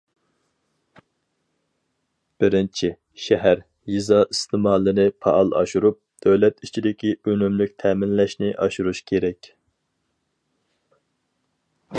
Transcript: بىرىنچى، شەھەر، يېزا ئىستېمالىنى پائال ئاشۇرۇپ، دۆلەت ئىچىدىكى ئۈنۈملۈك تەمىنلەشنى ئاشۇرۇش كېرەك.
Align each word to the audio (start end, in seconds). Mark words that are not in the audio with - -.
بىرىنچى، 2.43 2.89
شەھەر، 3.25 3.61
يېزا 3.97 4.19
ئىستېمالىنى 4.31 5.05
پائال 5.27 5.53
ئاشۇرۇپ، 5.61 6.01
دۆلەت 6.27 6.59
ئىچىدىكى 6.69 7.13
ئۈنۈملۈك 7.21 7.77
تەمىنلەشنى 7.85 8.53
ئاشۇرۇش 8.65 9.07
كېرەك. 9.13 9.55